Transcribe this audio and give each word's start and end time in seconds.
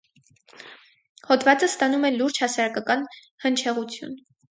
Հոդվածը 1.27 1.69
ստանում 1.71 2.07
է 2.09 2.11
լուրջ 2.13 2.39
հասարակական 2.45 3.05
հնչեղություն։ 3.47 4.17